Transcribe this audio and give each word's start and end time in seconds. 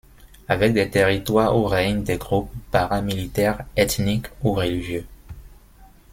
Avec 0.47 0.73
des 0.73 0.89
territoires 0.89 1.55
où 1.55 1.65
règnent 1.65 2.01
des 2.01 2.17
groupes 2.17 2.49
paramilitaires, 2.71 3.63
ethniques 3.77 4.25
ou 4.43 4.51
religieux. 4.51 5.05